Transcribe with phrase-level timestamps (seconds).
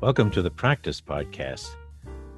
[0.00, 1.70] Welcome to the Practice Podcast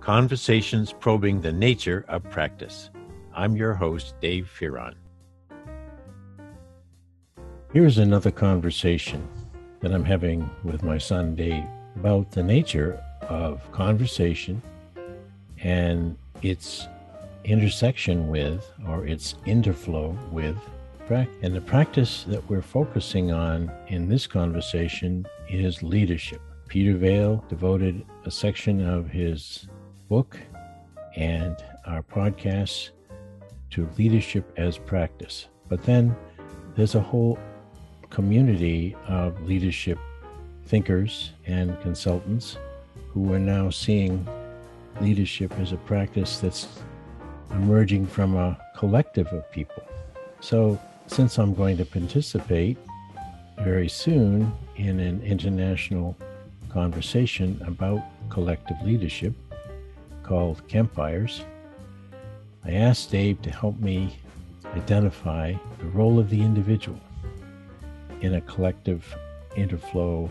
[0.00, 2.90] Conversations Probing the Nature of Practice.
[3.34, 4.94] I'm your host, Dave Fearon.
[7.72, 9.28] Here's another conversation
[9.80, 11.64] that I'm having with my son, Dave,
[11.96, 14.60] about the nature of conversation
[15.62, 16.88] and its
[17.44, 20.56] intersection with or its interflow with
[21.06, 21.36] practice.
[21.42, 26.40] And the practice that we're focusing on in this conversation is leadership.
[26.68, 29.68] Peter Vaill devoted a section of his
[30.08, 30.38] book
[31.16, 32.90] and our podcast
[33.70, 35.48] to leadership as practice.
[35.68, 36.16] But then
[36.74, 37.38] there's a whole
[38.10, 39.98] community of leadership
[40.66, 42.56] thinkers and consultants
[43.08, 44.26] who are now seeing
[45.00, 46.68] leadership as a practice that's
[47.50, 49.82] emerging from a collective of people.
[50.40, 52.78] So, since I'm going to participate
[53.58, 56.16] very soon in an international
[56.68, 59.34] conversation about collective leadership
[60.22, 61.44] called Campfires,
[62.64, 64.16] I asked Dave to help me
[64.74, 66.98] identify the role of the individual
[68.20, 69.14] in a collective
[69.56, 70.30] interflow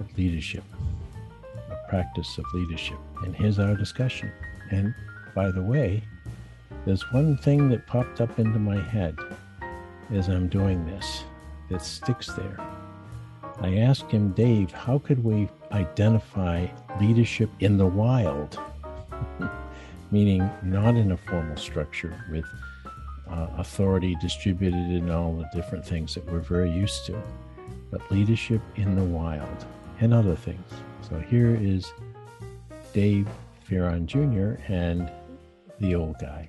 [0.00, 0.64] of leadership,
[1.70, 2.98] a practice of leadership.
[3.22, 4.32] And here's our discussion.
[4.70, 4.94] And
[5.34, 6.02] by the way,
[6.84, 9.16] there's one thing that popped up into my head
[10.10, 11.24] as I'm doing this
[11.70, 12.58] that sticks there.
[13.60, 16.66] I asked him, Dave, how could we identify
[17.00, 18.58] leadership in the wild?
[20.10, 22.44] Meaning not in a formal structure with
[23.28, 27.20] uh, authority distributed in all the different things that we're very used to,
[27.90, 29.66] but leadership in the wild
[30.00, 30.70] and other things.
[31.08, 31.92] So here is
[32.92, 33.28] Dave
[33.68, 34.62] Fearon Jr.
[34.72, 35.10] and
[35.80, 36.48] the old guy.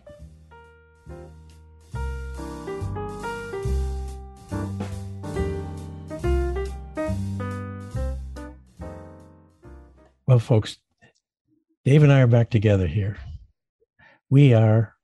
[10.40, 10.78] Well, folks,
[11.84, 13.18] Dave and I are back together here.
[14.30, 14.96] We are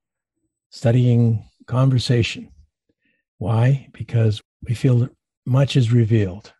[0.69, 2.51] studying conversation.
[3.37, 3.89] Why?
[3.91, 5.11] Because we feel that
[5.45, 6.53] much is revealed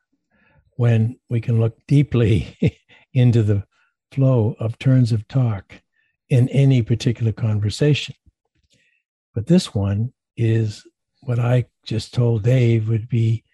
[0.72, 2.58] when we can look deeply
[3.14, 3.64] into the
[4.12, 5.82] flow of turns of talk
[6.28, 8.16] in any particular conversation.
[9.34, 10.86] But this one is
[11.22, 13.46] what I just told Dave would be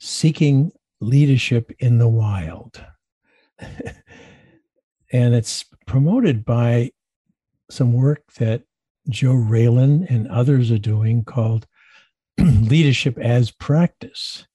[0.00, 2.84] seeking leadership in the wild.
[5.16, 6.90] and it's promoted by
[7.70, 8.64] some work that
[9.08, 11.66] Joe Raelin and others are doing called
[12.38, 14.46] Leadership as Practice.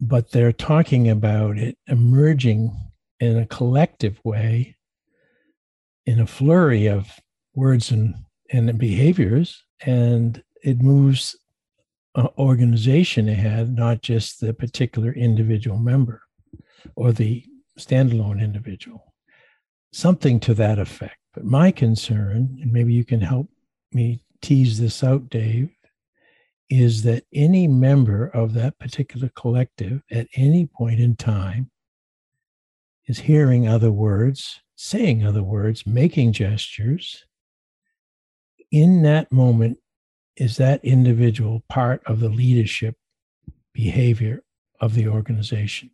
[0.00, 2.78] But they're talking about it emerging
[3.18, 4.76] in a collective way,
[6.04, 7.10] in a flurry of
[7.52, 8.14] words and,
[8.52, 11.34] and behaviors, and it moves
[12.14, 16.22] an organization ahead, not just the particular individual member
[16.94, 17.44] or the
[17.76, 19.05] standalone individual.
[19.92, 21.18] Something to that effect.
[21.34, 23.48] But my concern, and maybe you can help
[23.92, 25.70] me tease this out, Dave,
[26.68, 31.70] is that any member of that particular collective at any point in time
[33.06, 37.24] is hearing other words, saying other words, making gestures.
[38.72, 39.78] In that moment,
[40.36, 42.96] is that individual part of the leadership
[43.72, 44.42] behavior
[44.80, 45.90] of the organization?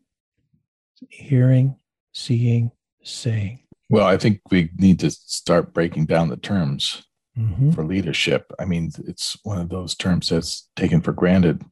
[1.08, 1.76] Hearing,
[2.12, 2.72] seeing,
[3.02, 3.61] saying.
[3.92, 7.02] Well, I think we need to start breaking down the terms
[7.36, 7.72] mm-hmm.
[7.72, 8.50] for leadership.
[8.58, 11.62] I mean, it's one of those terms that's taken for granted,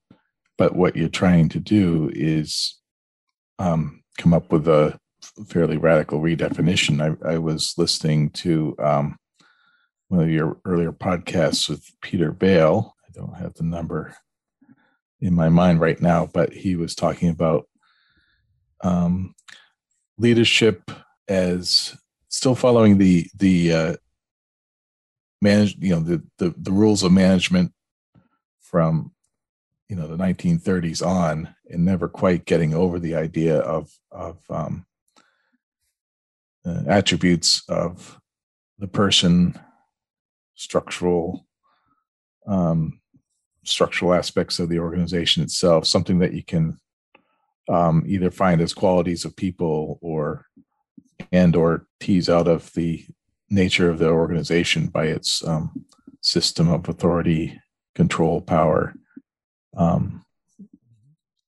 [0.58, 2.78] but what you're trying to do is
[3.58, 4.98] um, come up with a
[5.48, 7.00] fairly radical redefinition.
[7.00, 9.16] I, I was listening to um,
[10.08, 12.92] one of your earlier podcasts with Peter Vaill.
[13.08, 14.14] I don't have the number
[15.22, 17.66] in my mind right now, but he was talking about
[18.84, 19.34] um,
[20.18, 20.90] leadership
[21.26, 21.96] as
[22.30, 23.96] still following the the uh,
[25.42, 27.72] manage you know the, the the rules of management
[28.60, 29.12] from
[29.88, 34.86] you know the 1930s on and never quite getting over the idea of of um,
[36.64, 38.18] uh, attributes of
[38.78, 39.58] the person
[40.54, 41.46] structural
[42.46, 43.00] um,
[43.64, 46.78] structural aspects of the organization itself something that you can
[47.68, 50.46] um, either find as qualities of people or
[51.32, 53.04] and or tease out of the
[53.48, 55.84] nature of the organization by its um,
[56.20, 57.60] system of authority,
[57.94, 58.94] control, power.
[59.76, 60.24] Um,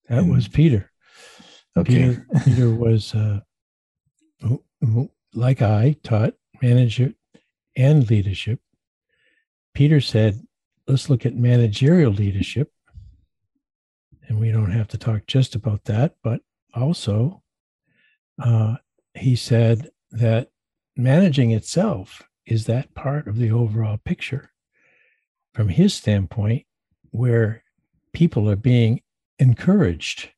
[0.08, 0.90] that and, was Peter.
[1.76, 1.94] Okay.
[1.94, 3.40] Peter, Peter was, uh,
[5.34, 7.16] like I taught management
[7.76, 8.60] and leadership.
[9.74, 10.40] Peter said,
[10.86, 12.70] let's look at managerial leadership.
[14.28, 16.40] And we don't have to talk just about that, but
[16.74, 17.42] also
[18.42, 18.76] uh,
[19.14, 20.50] he said that
[20.96, 24.50] managing itself is that part of the overall picture.
[25.54, 26.66] From his standpoint
[27.10, 27.62] where
[28.12, 29.02] people are being
[29.38, 30.30] encouraged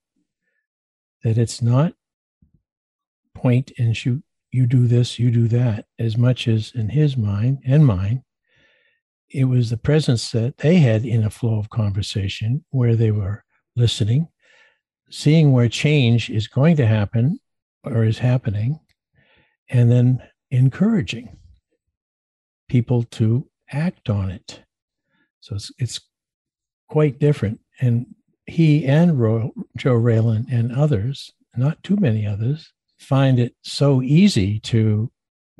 [1.23, 1.94] that it's not
[3.35, 7.59] point and shoot you do this you do that as much as in his mind
[7.67, 8.23] and mine
[9.29, 13.44] it was the presence that they had in a flow of conversation where they were
[13.75, 14.29] listening
[15.11, 17.38] seeing where change is going to happen
[17.84, 18.81] or is happening
[19.69, 21.36] and then encouraging
[22.69, 24.62] people to act on it.
[25.40, 26.00] So it's, it's
[26.88, 27.60] quite different.
[27.81, 28.06] And
[28.46, 34.60] he and Ro- Joe Raelin and others, not too many others, find it so easy
[34.60, 35.10] to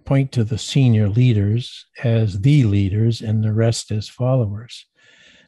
[0.05, 4.87] point to the senior leaders as the leaders and the rest as followers.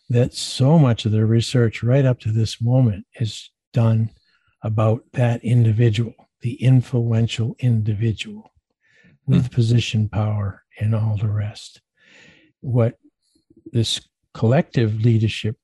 [0.08, 4.11] That so much of their research right up to this moment is done
[4.62, 8.53] about that individual, the influential individual
[9.27, 9.53] with mm.
[9.53, 11.81] position power and all the rest.
[12.61, 12.99] What
[13.73, 14.00] this
[14.35, 15.56] collective leadership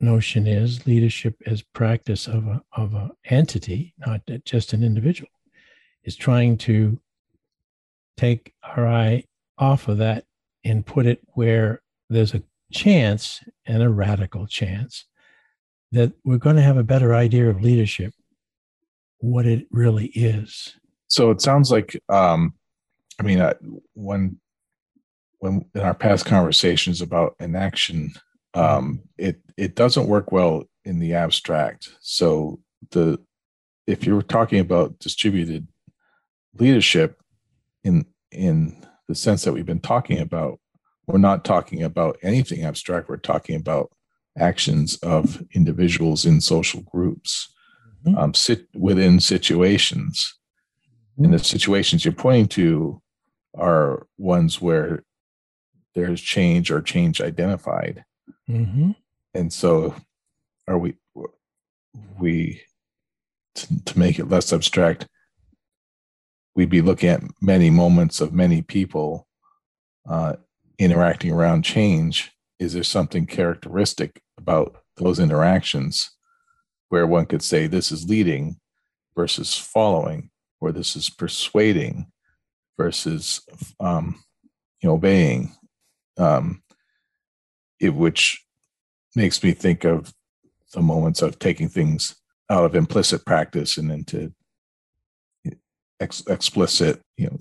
[0.00, 5.30] notion is leadership as practice of a of an entity, not just an individual,
[6.04, 6.98] is trying to
[8.16, 9.24] take our eye
[9.58, 10.24] off of that
[10.64, 12.42] and put it where there's a
[12.72, 15.04] chance and a radical chance
[15.92, 18.14] that we're going to have a better idea of leadership,
[19.20, 20.74] what it really is.
[21.08, 22.54] So it sounds like um,
[23.18, 23.54] I mean, I,
[23.94, 24.40] when
[25.40, 28.12] when in our past conversations about inaction,
[28.54, 31.90] um, it it doesn't work well in the abstract.
[32.00, 33.18] So the
[33.86, 35.68] if you're talking about distributed
[36.58, 37.20] leadership
[37.84, 40.58] in in the sense that we've been talking about,
[41.06, 43.08] we're not talking about anything abstract.
[43.08, 43.90] We're talking about
[44.38, 47.52] actions of individuals in social groups,
[48.06, 48.18] mm-hmm.
[48.18, 50.38] um, sit within situations.
[51.14, 51.24] Mm-hmm.
[51.24, 53.02] And the situations you're pointing to
[53.56, 55.04] are ones where
[55.94, 58.04] there's change or change identified.
[58.48, 58.92] Mm-hmm.
[59.34, 59.94] And so,
[60.68, 60.94] are we,
[62.18, 62.62] we,
[63.56, 65.06] to, to make it less abstract,
[66.54, 69.26] we'd be looking at many moments of many people
[70.08, 70.34] uh,
[70.78, 72.32] interacting around change.
[72.58, 76.10] Is there something characteristic about those interactions
[76.90, 78.60] where one could say this is leading
[79.16, 82.06] versus following, or this is persuading
[82.76, 83.40] versus
[83.80, 84.22] um,
[84.82, 85.54] you know obeying
[86.18, 86.62] um,
[87.80, 88.44] it which
[89.16, 90.12] makes me think of
[90.74, 92.16] the moments of taking things
[92.50, 94.32] out of implicit practice and into
[96.00, 97.38] ex- explicit you know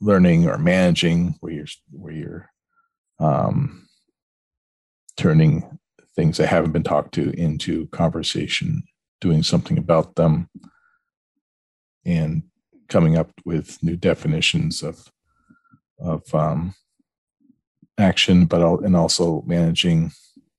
[0.00, 2.50] learning or managing where you're where you're
[3.18, 3.88] um,
[5.16, 5.78] turning
[6.16, 8.82] things that haven't been talked to into conversation
[9.20, 10.48] doing something about them
[12.04, 12.42] and
[12.88, 15.10] coming up with new definitions of
[15.98, 16.74] of um,
[17.98, 20.12] action, but and also managing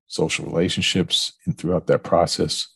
[0.07, 2.67] social relationships and throughout that process.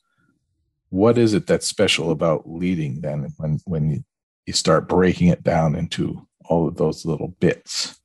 [0.90, 4.04] What is it that's special about leading then when when you,
[4.46, 8.00] you start breaking it down into all of those little bits?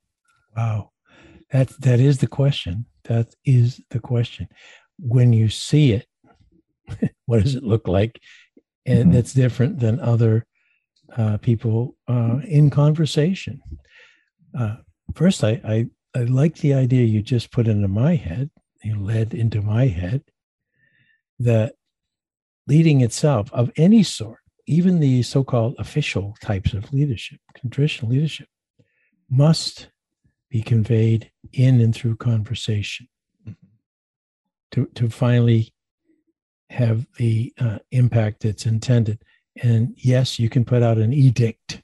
[0.57, 0.91] Wow.
[1.51, 2.87] That that is the question.
[3.05, 4.49] That is the question.
[4.99, 6.07] When you see it,
[7.27, 8.21] what does it look like?
[8.87, 9.13] And mm-hmm.
[9.13, 10.47] that's different than other
[11.17, 13.61] uh, people uh, in conversation.
[14.59, 14.77] Uh,
[15.15, 18.51] first, I, I, I like the idea you just put into my head,
[18.83, 20.23] you led into my head,
[21.39, 21.75] that
[22.67, 28.49] leading itself of any sort, even the so called official types of leadership, traditional leadership,
[29.29, 29.89] must
[30.51, 33.09] be conveyed in and through conversation
[33.47, 33.67] mm-hmm.
[34.73, 35.73] to, to finally
[36.71, 39.23] have the uh, impact that's intended.
[39.63, 41.83] And yes, you can put out an edict.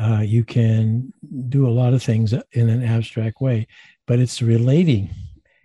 [0.00, 1.12] Uh, you can
[1.48, 3.66] do a lot of things in an abstract way,
[4.06, 5.10] but it's relating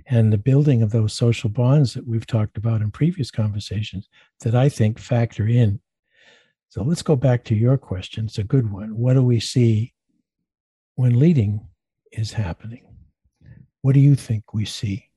[0.07, 4.07] and the building of those social bonds that we've talked about in previous conversations
[4.41, 5.79] that I think factor in.
[6.69, 8.25] So let's go back to your question.
[8.25, 8.97] It's a good one.
[8.97, 9.93] What do we see
[10.95, 11.67] when leading
[12.11, 12.85] is happening?
[13.81, 15.09] What do you think we see?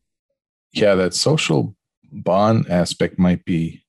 [0.72, 1.74] Yeah, that social
[2.12, 3.84] bond aspect might be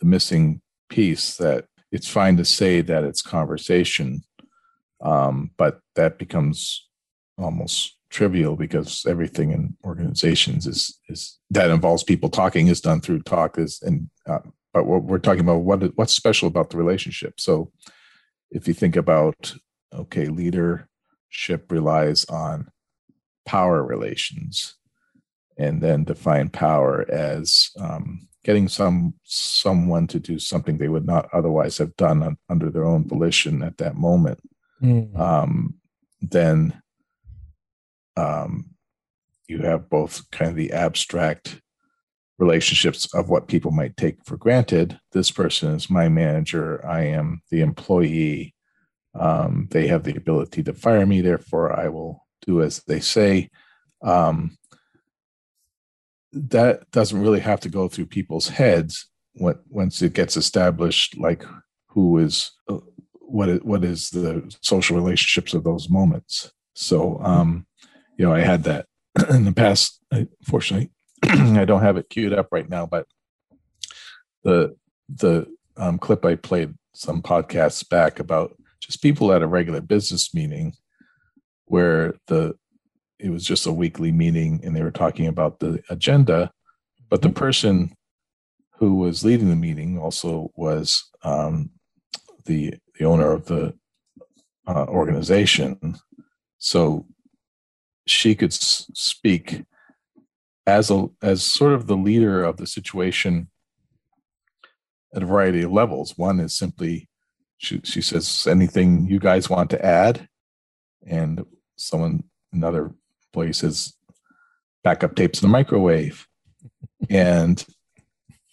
[0.00, 4.22] the missing piece that it's fine to say that it's conversation,
[5.00, 6.88] um, but that becomes
[7.38, 13.20] almost trivial because everything in organizations is is that involves people talking is done through
[13.20, 14.38] talk is and uh,
[14.72, 17.40] but what we're talking about what what's special about the relationship?
[17.40, 17.72] So
[18.50, 19.54] if you think about
[19.94, 22.68] okay leadership relies on
[23.46, 24.74] power relations
[25.58, 31.28] and then define power as um, getting some someone to do something they would not
[31.32, 34.40] otherwise have done on, under their own volition at that moment,
[34.82, 35.18] mm.
[35.18, 35.74] um,
[36.20, 36.80] then
[38.16, 38.70] um,
[39.48, 41.60] you have both kind of the abstract
[42.38, 44.98] relationships of what people might take for granted.
[45.12, 46.84] This person is my manager.
[46.86, 48.54] I am the employee.
[49.18, 53.50] Um, they have the ability to fire me, therefore, I will do as they say.
[54.02, 54.56] Um,
[56.50, 61.44] that doesn't really have to go through people's heads once it gets established, like
[61.88, 62.78] who is uh,
[63.20, 66.50] what is, what is the social relationships of those moments.
[66.74, 67.66] So, um,
[68.16, 68.86] you know, I had that
[69.30, 70.00] in the past.
[70.10, 70.90] Unfortunately,
[71.22, 73.06] I don't have it queued up right now, but
[74.44, 74.76] the
[75.08, 80.34] the um, clip I played some podcasts back about just people at a regular business
[80.34, 80.74] meeting
[81.66, 82.54] where the
[83.18, 86.52] it was just a weekly meeting and they were talking about the agenda,
[87.10, 87.94] but the person
[88.78, 91.70] who was leading the meeting also was um,
[92.44, 93.74] the the owner of the
[94.66, 95.96] uh, organization,
[96.58, 97.06] so
[98.06, 99.64] she could s- speak
[100.66, 103.48] as a as sort of the leader of the situation
[105.14, 106.16] at a variety of levels.
[106.16, 107.08] One is simply
[107.56, 110.28] she, she says anything you guys want to add,
[111.06, 111.44] and
[111.76, 112.92] someone another
[113.32, 113.94] place says
[114.84, 116.26] backup tapes in the microwave,
[117.10, 117.64] and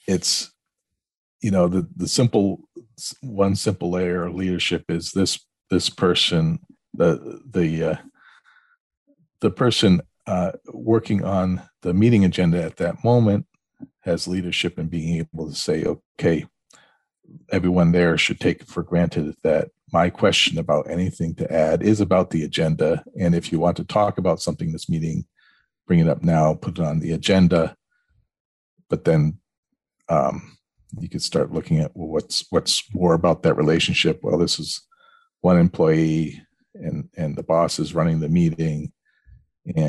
[0.07, 0.51] it's
[1.41, 2.61] you know the the simple
[3.21, 5.39] one simple layer of leadership is this
[5.69, 6.59] this person
[6.93, 7.95] the the uh,
[9.41, 13.45] the person uh, working on the meeting agenda at that moment
[14.01, 16.45] has leadership in being able to say, okay,
[17.51, 22.29] everyone there should take for granted that my question about anything to add is about
[22.29, 23.01] the agenda.
[23.17, 25.25] And if you want to talk about something in this meeting,
[25.87, 27.77] bring it up now, put it on the agenda.
[28.89, 29.39] But then
[30.09, 30.57] um,
[30.99, 34.19] you could start looking at well, what's what's more about that relationship.
[34.21, 34.81] Well, this is
[35.39, 36.41] one employee
[36.73, 38.91] and and the boss is running the meeting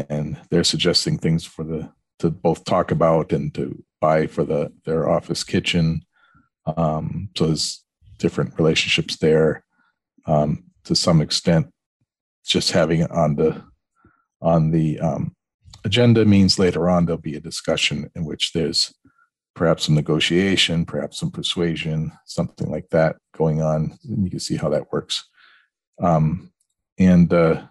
[0.09, 4.73] and they're suggesting things for the to both talk about and to buy for the
[4.85, 6.03] their office kitchen.
[6.65, 7.85] Um, so there's
[8.19, 9.66] different relationships there.
[10.27, 11.67] Um, to some extent,
[12.45, 13.63] just having it on the
[14.41, 15.35] on the um,
[15.85, 18.95] agenda means later on there'll be a discussion in which there's
[19.55, 23.99] perhaps some negotiation, perhaps some persuasion, something like that going on.
[24.05, 25.25] And you can see how that works.
[26.01, 26.53] Um,
[26.99, 27.67] and uh,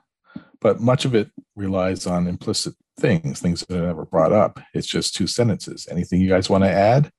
[0.59, 4.59] but much of it relies on implicit things, things that are never brought up.
[4.73, 5.87] It's just two sentences.
[5.89, 7.11] Anything you guys want to add?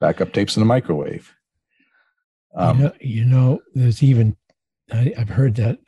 [0.00, 1.32] Backup tapes in the microwave.
[2.54, 4.36] Um, you, know, you know, there's even
[4.92, 5.78] I, have heard that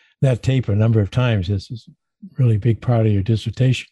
[0.20, 1.48] that tape a number of times.
[1.48, 3.88] This is a really big part of your dissertation.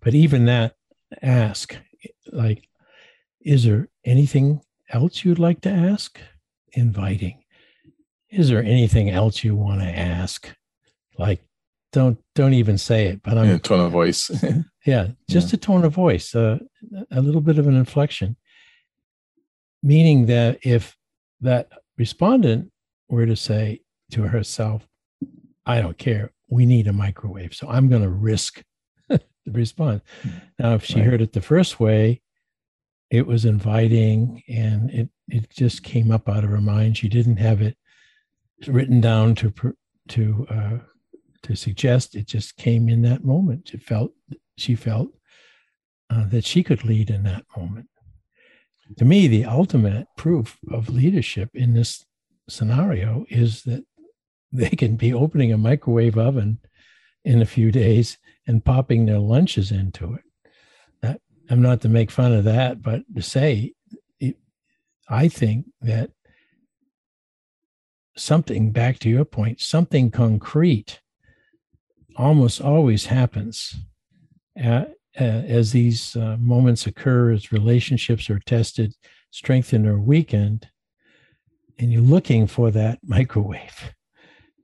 [0.00, 0.74] But even that
[1.22, 1.76] ask,
[2.32, 2.68] like,
[3.40, 4.60] is there anything
[4.90, 6.18] else you'd like to ask?
[6.72, 7.42] Inviting.
[8.30, 10.54] Is there anything else you want to ask?
[11.18, 11.42] Like,
[11.92, 14.30] don't don't even say it but i'm yeah, tone of voice
[14.86, 15.56] yeah just yeah.
[15.56, 16.58] a tone of voice uh,
[17.10, 18.36] a little bit of an inflection
[19.82, 20.96] meaning that if
[21.40, 22.70] that respondent
[23.08, 24.86] were to say to herself
[25.66, 28.62] i don't care we need a microwave so i'm going to risk
[29.08, 30.30] the response hmm.
[30.58, 31.04] now if she right.
[31.04, 32.20] heard it the first way
[33.10, 37.36] it was inviting and it it just came up out of her mind she didn't
[37.36, 37.76] have it
[38.66, 39.52] written down to
[40.08, 40.78] to uh,
[41.42, 43.70] to suggest it just came in that moment.
[43.72, 44.12] It felt
[44.56, 45.08] she felt
[46.10, 47.88] uh, that she could lead in that moment.
[48.96, 52.04] To me, the ultimate proof of leadership in this
[52.48, 53.84] scenario is that
[54.52, 56.58] they can be opening a microwave oven
[57.24, 60.22] in a few days and popping their lunches into it.
[61.02, 63.74] That, I'm not to make fun of that, but to say,
[64.18, 64.36] it,
[65.08, 66.10] I think that
[68.16, 71.00] something, back to your point, something concrete
[72.16, 73.76] almost always happens
[74.56, 78.94] at, uh, as these uh, moments occur, as relationships are tested,
[79.30, 80.68] strengthened, or weakened,
[81.78, 83.94] and you're looking for that microwave.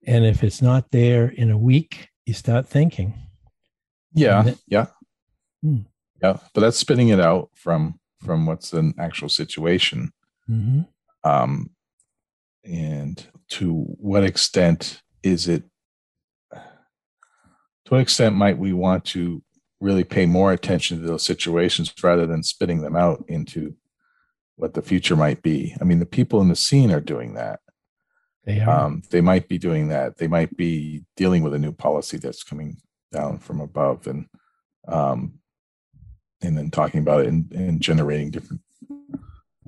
[0.07, 3.15] And if it's not there in a week, you start thinking.
[4.13, 4.87] Yeah, then, yeah,
[5.63, 5.79] hmm.
[6.23, 6.39] yeah.
[6.53, 10.13] But that's spinning it out from from what's an actual situation.
[10.49, 10.83] Mm-hmm.
[11.29, 11.71] Um,
[12.65, 15.65] and to what extent is it
[16.53, 19.43] to what extent might we want to
[19.81, 23.75] really pay more attention to those situations rather than spitting them out into
[24.57, 25.77] what the future might be?
[25.81, 27.61] I mean, the people in the scene are doing that.
[28.45, 28.87] They are.
[28.87, 30.19] Um, they might be doing that.
[30.19, 32.77] They might be dealing with a new policy that's coming
[33.13, 34.27] down from above, and
[34.87, 35.39] um,
[36.43, 38.61] and then talking about it and, and generating different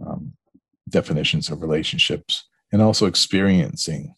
[0.05, 0.35] um,
[0.89, 4.15] definitions of relationships and also experiencing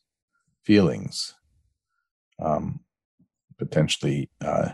[0.64, 1.34] feelings,
[2.42, 2.80] um,
[3.58, 4.70] potentially uh,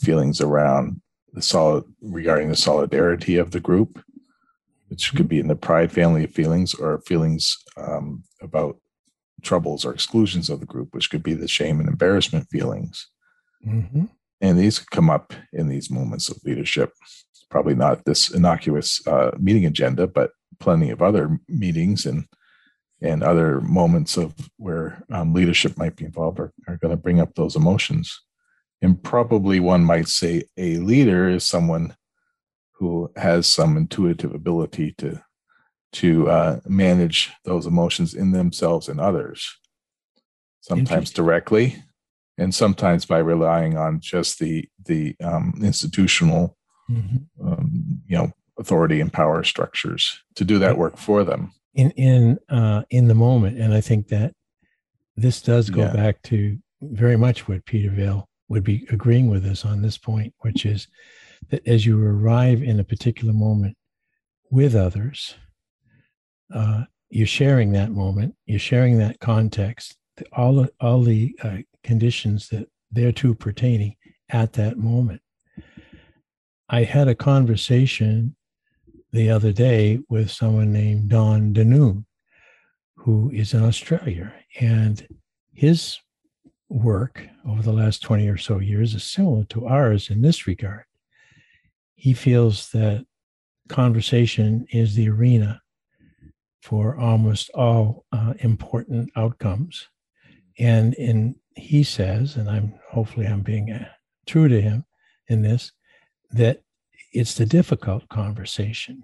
[0.00, 1.00] feelings around
[1.32, 4.02] the solid regarding the solidarity of the group,
[4.88, 8.76] which could be in the pride family of feelings, or feelings um, about
[9.42, 13.08] troubles or exclusions of the group, which could be the shame and embarrassment feelings.
[13.66, 14.04] Mm-hmm.
[14.40, 16.92] And these come up in these moments of leadership.
[17.50, 22.26] Probably not this innocuous uh, meeting agenda, but plenty of other meetings and
[23.02, 27.20] and other moments of where um, leadership might be involved are, are going to bring
[27.20, 28.22] up those emotions.
[28.80, 31.94] And probably one might say a leader is someone
[32.78, 35.22] who has some intuitive ability to
[35.92, 39.56] to uh, manage those emotions in themselves and others,
[40.60, 41.82] sometimes directly,
[42.36, 46.56] and sometimes by relying on just the the um, institutional,
[46.90, 47.46] mm-hmm.
[47.46, 52.38] um, you know, authority and power structures to do that work for them in in
[52.48, 53.58] uh, in the moment.
[53.58, 54.32] And I think that
[55.16, 55.92] this does go yeah.
[55.92, 60.34] back to very much what Peter Vaill would be agreeing with us on this point,
[60.40, 60.88] which is
[61.50, 63.76] that as you arrive in a particular moment
[64.50, 65.34] with others,
[66.54, 69.96] uh, you're sharing that moment, you're sharing that context,
[70.32, 73.96] all the, all the uh, conditions that they're to pertaining
[74.28, 75.20] at that moment.
[76.68, 78.34] I had a conversation
[79.12, 82.04] the other day with someone named Don Dunoon,
[82.96, 84.32] who is in Australia.
[84.60, 85.06] And
[85.54, 85.98] his
[86.68, 90.84] work over the last 20 or so years is similar to ours in this regard.
[91.96, 93.04] He feels that
[93.68, 95.60] conversation is the arena
[96.62, 99.88] for almost all uh, important outcomes.
[100.58, 103.88] And in he says, and I'm hopefully I'm being uh,
[104.26, 104.84] true to him
[105.28, 105.72] in this,
[106.30, 106.62] that
[107.12, 109.02] it's the difficult conversation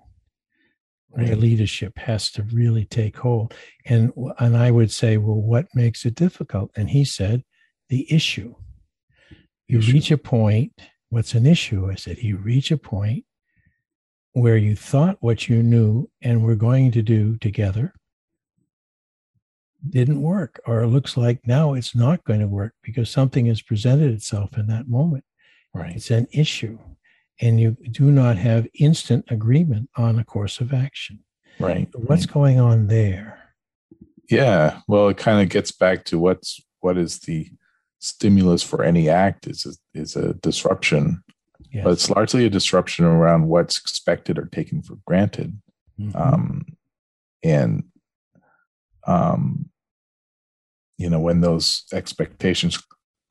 [1.10, 1.28] right.
[1.28, 3.54] where leadership has to really take hold.
[3.86, 6.70] And and I would say, well, what makes it difficult?
[6.76, 7.42] And he said,
[7.88, 8.54] the issue.
[9.68, 9.92] You issue.
[9.92, 10.72] reach a point.
[11.12, 11.90] What's an issue?
[11.90, 13.26] I said, you reach a point
[14.32, 17.92] where you thought what you knew and were going to do together
[19.86, 23.60] didn't work, or it looks like now it's not going to work because something has
[23.60, 25.24] presented itself in that moment.
[25.74, 25.94] Right.
[25.94, 26.78] It's an issue
[27.42, 31.18] and you do not have instant agreement on a course of action.
[31.58, 31.90] Right.
[31.92, 32.32] What's right.
[32.32, 33.38] going on there?
[34.30, 34.80] Yeah.
[34.88, 37.50] Well, it kind of gets back to what's what is the
[38.02, 41.22] stimulus for any act is a, is a disruption,
[41.70, 41.84] yes.
[41.84, 45.60] but it's largely a disruption around what's expected or taken for granted.
[45.98, 46.16] Mm-hmm.
[46.16, 46.66] Um,
[47.42, 47.84] and
[49.06, 49.70] um,
[50.98, 52.82] you know when those expectations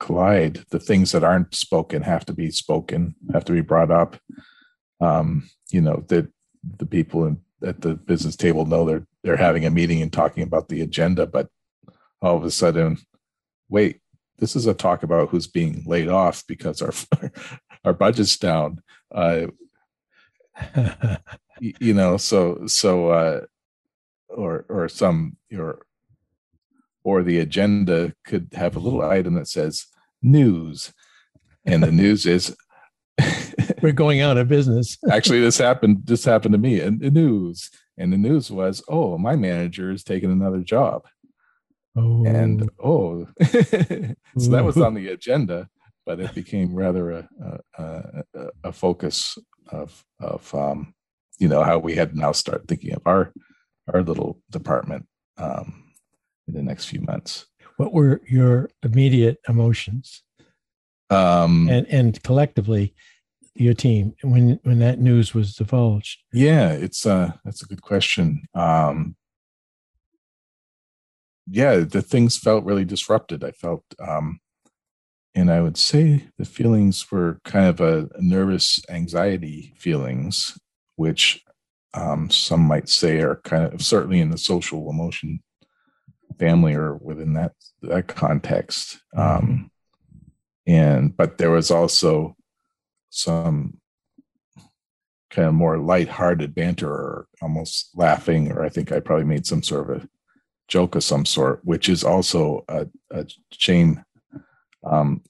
[0.01, 0.65] collide.
[0.71, 4.17] The things that aren't spoken have to be spoken, have to be brought up.
[4.99, 6.27] Um, you know that
[6.77, 10.43] the people in, at the business table know they're they're having a meeting and talking
[10.43, 11.47] about the agenda, but
[12.21, 12.97] all of a sudden,
[13.69, 14.01] wait,
[14.41, 16.91] this is a talk about who's being laid off because our
[17.85, 18.81] our budget's down.
[19.13, 19.47] Uh,
[21.59, 23.41] you know, so so uh,
[24.27, 25.85] or or some or
[27.03, 29.85] or the agenda could have a little item that says
[30.21, 30.91] news.
[31.65, 32.55] And the news is
[33.81, 34.97] we're going out of business.
[35.11, 36.01] actually, this happened.
[36.05, 37.69] This happened to me and the news.
[37.97, 41.03] And the news was, oh, my manager is taking another job.
[41.95, 42.25] Oh.
[42.25, 45.67] And oh, so that was on the agenda,
[46.05, 47.29] but it became rather a
[47.77, 50.93] a, a, a focus of of um,
[51.37, 53.33] you know how we had now start thinking of our
[53.93, 55.05] our little department
[55.37, 55.91] um,
[56.47, 57.45] in the next few months.
[57.75, 60.23] What were your immediate emotions?
[61.09, 62.93] Um, and and collectively,
[63.53, 66.19] your team when when that news was divulged?
[66.31, 68.43] Yeah, it's uh that's a good question.
[68.53, 69.15] Um,
[71.49, 73.43] yeah, the things felt really disrupted.
[73.43, 74.39] I felt, um,
[75.33, 80.57] and I would say the feelings were kind of a, a nervous anxiety feelings,
[80.95, 81.43] which
[81.93, 85.41] um, some might say are kind of certainly in the social emotion
[86.39, 88.99] family or within that that context.
[89.15, 89.71] Um,
[90.67, 92.35] and but there was also
[93.09, 93.79] some
[95.29, 99.63] kind of more light-hearted banter or almost laughing, or I think I probably made some
[99.63, 100.07] sort of a
[100.71, 104.03] joke of some sort, which is also a, a chain
[104.89, 105.21] um,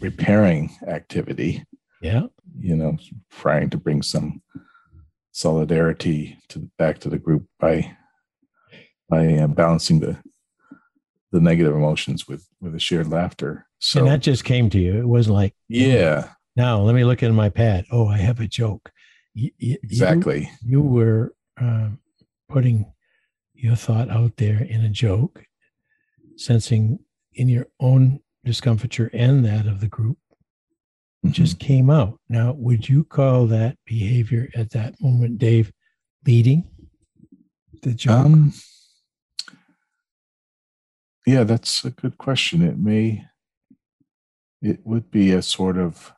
[0.00, 1.62] repairing activity.
[2.00, 2.22] Yeah,
[2.58, 2.96] you know,
[3.30, 4.42] trying to bring some
[5.32, 7.94] solidarity to back to the group by
[9.08, 10.16] by uh, balancing the
[11.30, 13.66] the negative emotions with with a shared laughter.
[13.78, 14.98] So and that just came to you.
[14.98, 16.30] It wasn't like yeah.
[16.56, 17.84] Now let me look in my pad.
[17.92, 18.90] Oh, I have a joke.
[19.34, 20.50] you, exactly.
[20.62, 21.90] You, you were uh,
[22.48, 22.86] putting
[23.56, 25.44] your thought out there in a joke,
[26.36, 26.98] sensing
[27.34, 30.18] in your own discomfiture and that of the group
[31.24, 31.32] mm-hmm.
[31.32, 32.18] just came out.
[32.28, 35.72] Now, would you call that behavior at that moment, Dave,
[36.26, 36.68] leading
[37.82, 38.26] the joke?
[38.26, 38.52] Um,
[41.26, 42.62] yeah, that's a good question.
[42.62, 43.24] It may,
[44.62, 46.12] it would be a sort of,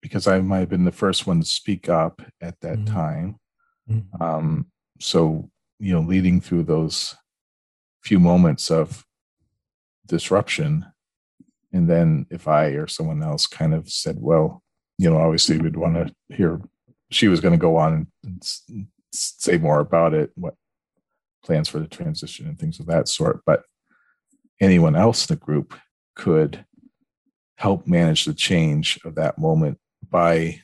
[0.00, 2.94] because I might have been the first one to speak up at that mm-hmm.
[2.94, 3.39] time.
[3.90, 4.22] Mm-hmm.
[4.22, 4.66] Um,
[5.00, 7.16] so, you know, leading through those
[8.02, 9.04] few moments of
[10.06, 10.86] disruption.
[11.72, 14.62] And then if I or someone else kind of said, well,
[14.98, 16.60] you know, obviously we'd want to hear,
[17.10, 18.42] she was going to go on and
[19.12, 20.54] say more about it, what
[21.44, 23.40] plans for the transition and things of that sort.
[23.46, 23.62] But
[24.60, 25.74] anyone else in the group
[26.16, 26.64] could
[27.56, 30.60] help manage the change of that moment by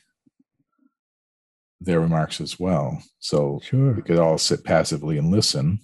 [1.79, 3.01] their remarks as well.
[3.19, 3.93] So sure.
[3.93, 5.79] we could all sit passively and listen.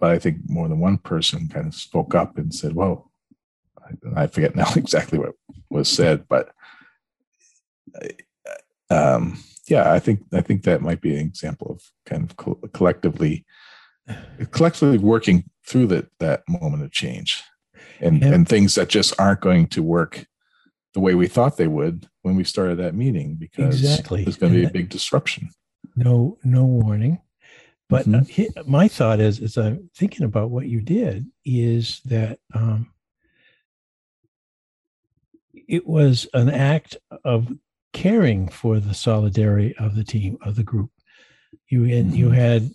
[0.00, 3.10] But I think more than one person kind of spoke up and said, well,
[4.16, 5.34] I forget now exactly what
[5.70, 6.50] was said, but
[8.90, 12.60] um, yeah, I think I think that might be an example of kind of co-
[12.72, 13.44] collectively
[14.50, 17.42] collectively working through that that moment of change
[18.00, 18.34] and yeah.
[18.34, 20.26] and things that just aren't going to work
[20.94, 24.24] the way we thought they would when we started that meeting because exactly.
[24.24, 25.50] there's going to be a big disruption.
[25.96, 27.20] No, no warning.
[27.88, 28.58] But mm-hmm.
[28.58, 32.90] uh, my thought is, as I'm thinking about what you did, is that um,
[35.52, 37.52] it was an act of
[37.92, 40.90] caring for the solidarity of the team of the group.
[41.68, 42.16] You had mm-hmm.
[42.16, 42.70] you had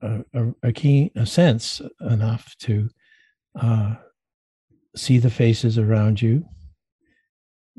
[0.00, 2.88] a, a, a, keen a sense enough to
[3.60, 3.96] uh,
[4.94, 6.46] see the faces around you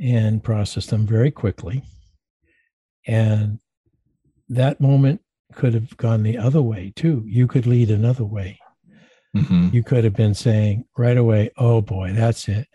[0.01, 1.83] and process them very quickly,
[3.05, 3.59] and
[4.49, 5.21] that moment
[5.53, 7.23] could have gone the other way too.
[7.25, 8.59] You could lead another way.
[9.35, 9.69] Mm-hmm.
[9.73, 12.67] You could have been saying right away, "Oh boy, that's it.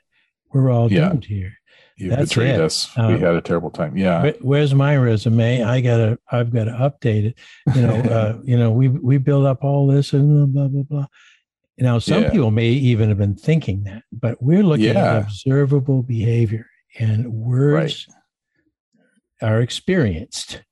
[0.52, 1.08] We're all yeah.
[1.08, 1.54] doomed here."
[1.96, 2.60] You That's betrayed it.
[2.60, 2.90] us.
[2.96, 3.96] Um, we had a terrible time.
[3.96, 4.32] Yeah.
[4.40, 5.62] Where's my resume?
[5.62, 6.18] I gotta.
[6.30, 7.38] I've got to update it.
[7.74, 7.94] You know.
[8.10, 8.70] uh, you know.
[8.72, 11.06] We we build up all this and blah blah blah.
[11.78, 12.30] Now, some yeah.
[12.30, 15.16] people may even have been thinking that, but we're looking yeah.
[15.16, 16.66] at observable behavior,
[16.98, 18.08] and words
[19.40, 19.50] right.
[19.50, 20.62] are experienced.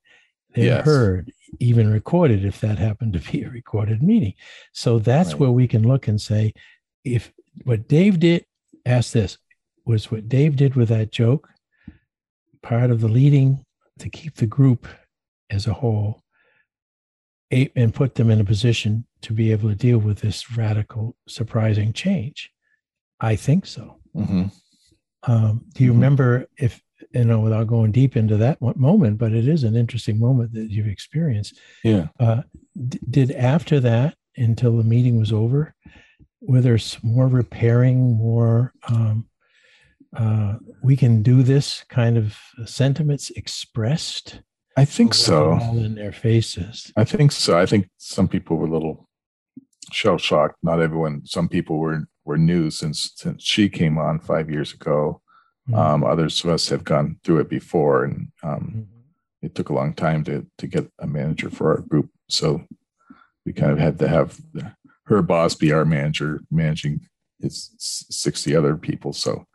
[0.54, 0.84] They're yes.
[0.84, 4.34] heard, even recorded, if that happened to be a recorded meeting.
[4.72, 5.40] So that's right.
[5.40, 6.52] where we can look and say,
[7.04, 7.32] if
[7.64, 8.44] what Dave did,
[8.84, 9.38] ask this:
[9.84, 11.48] was what Dave did with that joke,
[12.62, 13.64] part of the leading
[13.98, 14.88] to keep the group
[15.50, 16.22] as a whole
[17.50, 21.92] and put them in a position to be able to deal with this radical, surprising
[21.92, 22.50] change?
[23.20, 23.98] I think so.
[24.16, 24.44] Mm-hmm.
[25.24, 26.00] Um, do you mm-hmm.
[26.00, 26.80] remember if
[27.12, 30.70] you know without going deep into that moment, but it is an interesting moment that
[30.70, 31.58] you've experienced.
[31.82, 32.08] Yeah.
[32.18, 32.42] Uh,
[32.88, 35.74] d- did after that, until the meeting was over,
[36.40, 39.26] were there more repairing, more um,
[40.16, 44.40] uh, we can do this kind of sentiments expressed?
[44.76, 45.52] I think so.
[45.52, 46.92] All in their faces.
[46.96, 47.58] I think so.
[47.58, 49.08] I think some people were a little
[49.92, 50.56] shell shocked.
[50.62, 51.26] Not everyone.
[51.26, 55.20] Some people were were new since since she came on five years ago.
[55.68, 55.78] Mm-hmm.
[55.78, 59.46] Um, others of us have gone through it before, and um, mm-hmm.
[59.46, 62.10] it took a long time to to get a manager for our group.
[62.28, 62.64] So
[63.44, 64.74] we kind of had to have the,
[65.06, 67.08] her boss be our manager, managing
[67.40, 69.12] his sixty other people.
[69.12, 69.46] So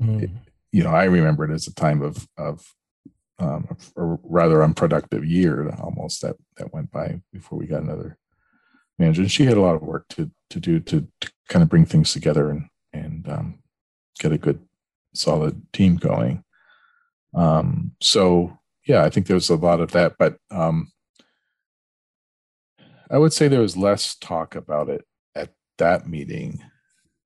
[0.00, 0.22] Mm.
[0.22, 0.30] It,
[0.72, 2.64] you know, I remember it as a time of of
[3.38, 8.18] um, a rather unproductive year almost that that went by before we got another
[8.98, 9.22] manager.
[9.22, 11.84] And she had a lot of work to to do to, to kind of bring
[11.84, 13.58] things together and and um,
[14.18, 14.60] get a good
[15.12, 16.42] solid team going.
[17.34, 20.90] Um, so yeah, I think there was a lot of that, but um,
[23.10, 26.62] I would say there was less talk about it at that meeting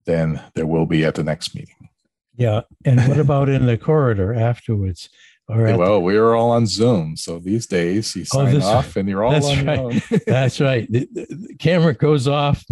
[0.07, 1.89] than there will be at the next meeting.
[2.37, 2.63] Yeah.
[2.85, 5.09] And what about in the corridor afterwards?
[5.47, 7.17] Or well, we were all on Zoom.
[7.17, 9.79] So these days you oh, sign oh, off and you're all that's on right.
[9.79, 10.01] your own.
[10.27, 10.91] that's right.
[10.91, 12.65] The, the, camera goes off.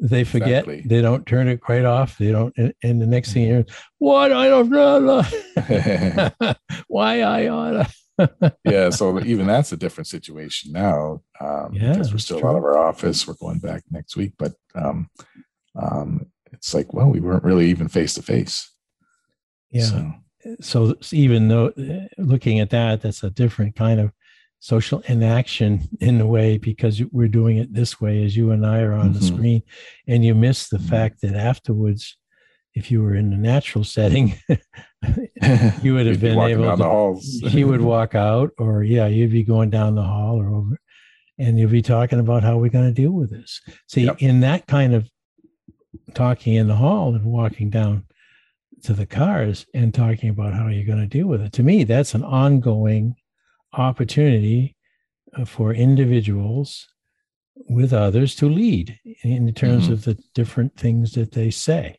[0.00, 0.64] They forget.
[0.66, 0.82] Exactly.
[0.84, 2.18] They don't turn it quite off.
[2.18, 2.52] They don't.
[2.56, 3.64] And, and the next thing you're,
[3.98, 4.32] what?
[4.32, 5.22] I don't know.
[6.88, 7.88] Why I oughta.
[8.64, 8.90] yeah.
[8.90, 11.22] So even that's a different situation now.
[11.40, 12.48] Um, yeah, because we're still true.
[12.48, 13.28] out of our office.
[13.28, 14.32] We're going back next week.
[14.36, 15.08] But um,
[15.80, 18.72] um, it's like, well, we weren't really even face to face.
[19.70, 19.84] Yeah.
[19.84, 20.12] So.
[20.60, 21.72] So even though
[22.16, 24.12] looking at that, that's a different kind of
[24.60, 28.80] social inaction in a way because we're doing it this way as you and I
[28.80, 29.18] are on mm-hmm.
[29.18, 29.62] the screen,
[30.06, 30.88] and you miss the mm-hmm.
[30.88, 32.16] fact that afterwards
[32.74, 34.34] if you were in a natural setting,
[35.82, 37.48] you would have been able to.
[37.48, 40.78] he would walk out, or yeah, you'd be going down the hall or over,
[41.38, 43.60] and you'll be talking about how we're going to deal with this.
[43.88, 44.22] See, yep.
[44.22, 45.10] in that kind of
[46.14, 48.04] talking in the hall and walking down
[48.82, 51.52] to the cars and talking about how you're going to deal with it.
[51.54, 53.16] To me, that's an ongoing
[53.72, 54.76] opportunity
[55.36, 56.88] uh, for individuals
[57.68, 59.92] with others to lead in terms mm-hmm.
[59.94, 61.98] of the different things that they say.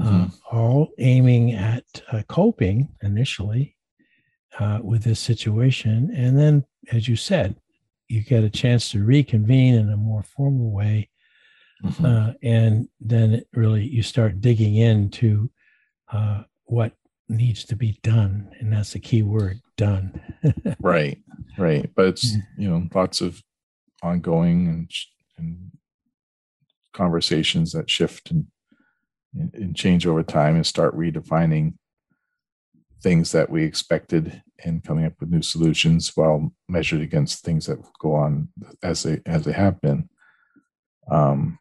[0.00, 0.24] Uh, mm-hmm.
[0.24, 3.76] Uh, all aiming at uh, coping initially
[4.58, 6.10] uh, with this situation.
[6.16, 7.56] And then, as you said,
[8.08, 11.10] you get a chance to reconvene in a more formal way.
[11.84, 12.04] Mm-hmm.
[12.04, 15.50] Uh, and then really you start digging into
[16.12, 16.92] uh, what
[17.28, 18.54] needs to be done.
[18.60, 20.20] And that's the key word done.
[20.80, 21.18] right,
[21.58, 21.90] right.
[21.94, 23.42] But it's, you know, lots of
[24.02, 24.90] ongoing and,
[25.38, 25.72] and
[26.92, 28.46] conversations that shift and,
[29.34, 31.74] and change over time and start redefining
[33.02, 37.78] things that we expected and coming up with new solutions while measured against things that
[37.98, 38.48] go on
[38.82, 40.08] as they as they have been.
[41.10, 41.58] Um,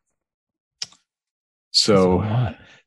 [1.71, 2.19] so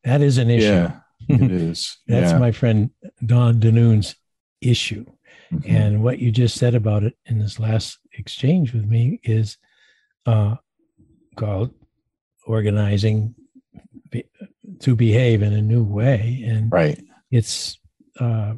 [0.05, 0.67] that is an issue.
[0.67, 1.99] Yeah, it is.
[2.07, 2.39] That's yeah.
[2.39, 2.91] my friend
[3.25, 4.17] Don Dunoon's
[4.61, 5.05] issue.
[5.53, 5.77] Mm-hmm.
[5.77, 9.59] And what you just said about it in this last exchange with me is
[10.27, 10.57] uh,
[11.37, 11.75] called
[12.47, 13.35] organizing
[14.11, 14.25] be,
[14.81, 16.43] to behave in a new way.
[16.47, 17.03] And right.
[17.31, 17.79] it's,
[18.19, 18.55] uh,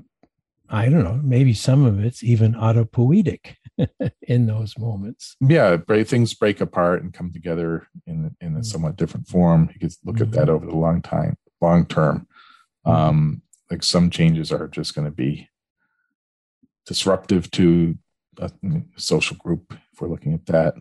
[0.68, 3.56] I don't know, maybe some of it's even autopoietic
[4.22, 5.36] in those moments.
[5.40, 8.62] Yeah, things break apart and come together in in a mm-hmm.
[8.62, 9.70] somewhat different form.
[9.72, 10.22] You could look mm-hmm.
[10.24, 10.50] at that mm-hmm.
[10.50, 12.26] over the long time, long term.
[12.86, 15.48] Um, like some changes are just going to be
[16.86, 17.98] disruptive to
[18.38, 18.50] a
[18.96, 20.74] social group if we're looking at that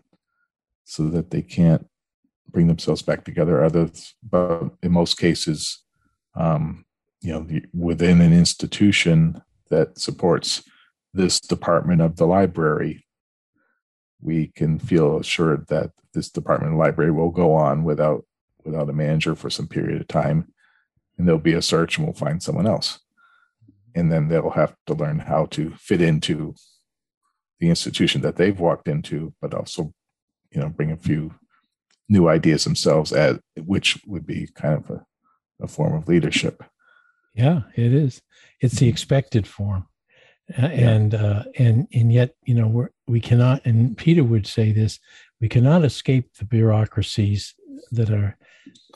[0.84, 1.86] so that they can't
[2.48, 3.64] bring themselves back together.
[3.64, 5.82] Others but in most cases
[6.36, 6.84] um,
[7.20, 10.62] you know within an institution that supports
[11.12, 13.04] this department of the library
[14.20, 18.24] we can feel assured that this department of library will go on without
[18.64, 20.52] without a manager for some period of time
[21.18, 23.00] and there'll be a search and we'll find someone else.
[23.94, 26.54] And then they'll have to learn how to fit into
[27.60, 29.92] the institution that they've walked into but also
[30.50, 31.34] you know bring a few
[32.08, 35.04] new ideas themselves at which would be kind of a,
[35.62, 36.62] a form of leadership.
[37.34, 38.22] Yeah it is.
[38.60, 39.86] It's the expected form.
[40.56, 41.20] And yeah.
[41.20, 45.00] uh, and and yet you know we're, we cannot and peter would say this
[45.40, 47.54] we cannot escape the bureaucracies
[47.90, 48.38] that are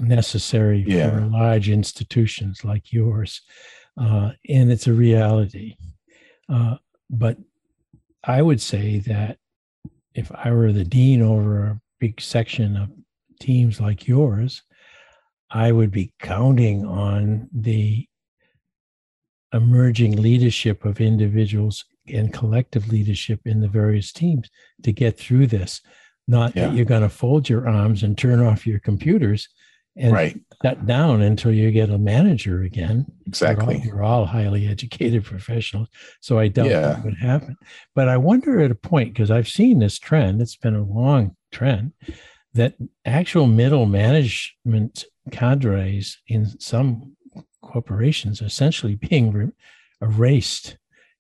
[0.01, 1.11] necessary yeah.
[1.11, 3.43] for large institutions like yours
[4.01, 5.77] uh, and it's a reality.
[6.49, 6.77] Uh,
[7.09, 7.37] but
[8.25, 9.39] I would say that
[10.15, 12.91] if I were the dean over a big section of
[13.41, 14.63] teams like yours,
[15.51, 18.07] I would be counting on the
[19.53, 24.49] emerging leadership of individuals and collective leadership in the various teams
[24.83, 25.81] to get through this.
[26.29, 26.69] Not yeah.
[26.69, 29.49] that you're going to fold your arms and turn off your computers
[29.97, 30.41] and right.
[30.63, 33.07] shut down until you get a manager again.
[33.27, 33.75] Exactly.
[33.79, 35.89] You're all, you're all highly educated professionals.
[36.21, 36.81] So I doubt yeah.
[36.81, 37.57] that would happen.
[37.95, 41.37] But I wonder at a point, because I've seen this trend, it's been a long
[41.53, 41.93] trend,
[42.55, 42.75] that
[43.05, 47.17] actual middle management cadres in some
[47.63, 49.53] corporations are essentially being re-
[50.01, 50.77] erased.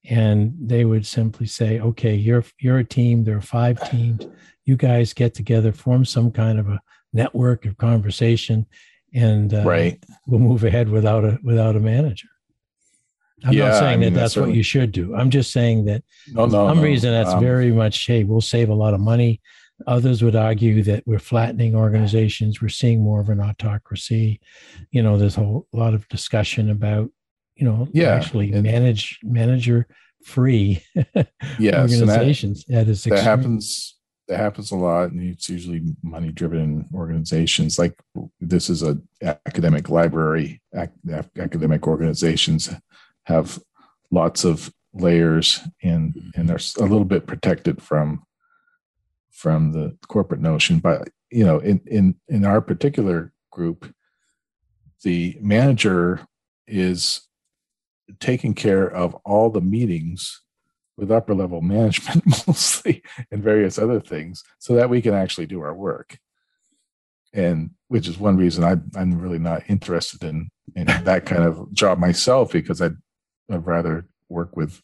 [0.09, 4.26] And they would simply say, okay, you're you're a team, there are five teams,
[4.64, 6.80] you guys get together, form some kind of a
[7.12, 8.66] network of conversation,
[9.14, 12.28] and uh, right, we'll move ahead without a without a manager.
[13.44, 15.14] I'm yeah, not saying I mean, that that's, that's what you should do.
[15.14, 16.82] I'm just saying that no, no, for some no.
[16.82, 19.40] reason that's um, very much hey, we'll save a lot of money.
[19.86, 22.60] Others would argue that we're flattening organizations.
[22.60, 24.40] We're seeing more of an autocracy.
[24.90, 27.10] You know, there's a whole lot of discussion about
[27.56, 29.86] you know yeah, actually and, manage manager
[30.24, 30.84] free
[31.58, 32.64] yes, organizations.
[32.68, 33.96] that, that, that happens
[34.30, 37.80] that happens a lot and it's usually money driven organizations.
[37.80, 37.98] Like
[38.40, 40.62] this is a academic library.
[40.72, 40.92] Ac-
[41.36, 42.70] academic organizations
[43.24, 43.58] have
[44.12, 46.40] lots of layers and mm-hmm.
[46.40, 48.22] and they're a little bit protected from
[49.32, 50.78] from the corporate notion.
[50.78, 53.92] But you know in in in our particular group
[55.02, 56.20] the manager
[56.68, 57.22] is
[58.20, 60.40] taking care of all the meetings
[61.00, 65.60] with upper level management mostly and various other things so that we can actually do
[65.60, 66.18] our work
[67.32, 71.72] and which is one reason I, i'm really not interested in, in that kind of
[71.72, 72.96] job myself because I'd,
[73.50, 74.80] I'd rather work with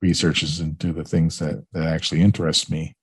[0.00, 2.96] researchers and do the things that, that actually interest me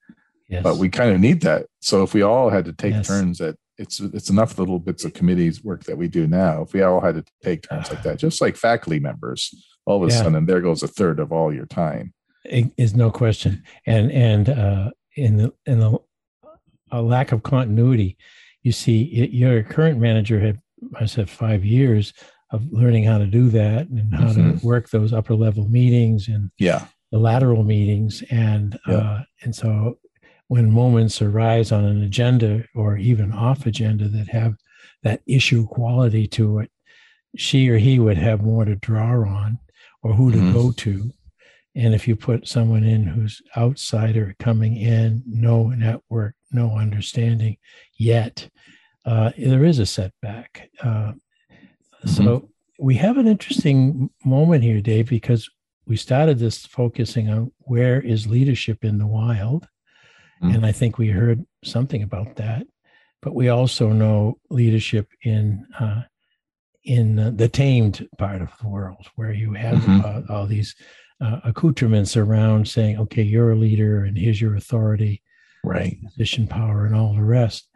[0.47, 0.63] yes.
[0.63, 3.07] but we kind of need that so if we all had to take yes.
[3.07, 6.63] turns at it's it's enough little bits of committees work that we do now.
[6.63, 9.53] If we all had to take turns like that, just like faculty members,
[9.85, 10.21] all of a yeah.
[10.23, 12.13] sudden there goes a third of all your time.
[12.77, 15.97] Is no question, and and uh, in the in the
[16.91, 18.17] a lack of continuity,
[18.61, 20.61] you see, it, your current manager had
[20.95, 22.13] I said five years
[22.51, 24.57] of learning how to do that and how mm-hmm.
[24.57, 28.95] to work those upper level meetings and yeah the lateral meetings and yeah.
[28.95, 29.97] uh, and so
[30.47, 34.55] when moments arise on an agenda or even off agenda that have
[35.03, 36.71] that issue quality to it
[37.35, 39.59] she or he would have more to draw on
[40.03, 40.53] or who to mm-hmm.
[40.53, 41.11] go to
[41.77, 47.57] and if you put someone in who's outsider coming in no network no understanding
[47.97, 48.49] yet
[49.05, 52.09] uh, there is a setback uh, mm-hmm.
[52.09, 55.49] so we have an interesting moment here dave because
[55.87, 59.67] we started this focusing on where is leadership in the wild.
[60.43, 60.55] Mm.
[60.55, 62.67] And I think we heard something about that.
[63.21, 66.03] But we also know leadership in uh,
[66.83, 70.31] in uh, the tamed part of the world, where you have mm-hmm.
[70.31, 70.75] uh, all these
[71.21, 75.21] uh, accoutrements around saying, "Okay, you're a leader, and here's your authority,
[75.63, 77.69] right, position, power, and all the rest."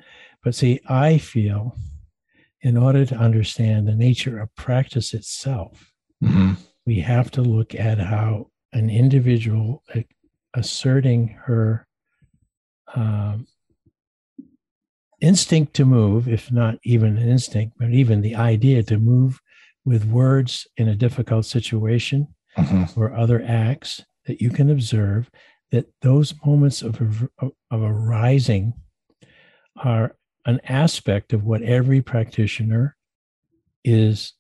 [0.43, 1.77] But see, I feel,
[2.61, 5.91] in order to understand the nature of practice itself,
[6.23, 6.53] mm-hmm
[6.85, 9.83] we have to look at how an individual
[10.53, 11.87] asserting her
[12.95, 13.47] um,
[15.19, 19.39] instinct to move, if not even an instinct, but even the idea to move
[19.85, 22.99] with words in a difficult situation mm-hmm.
[22.99, 25.29] or other acts that you can observe,
[25.71, 28.73] that those moments of, of, arising
[29.77, 32.95] are an aspect of what every practitioner
[33.83, 34.33] is